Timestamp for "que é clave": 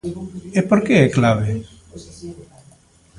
0.85-1.49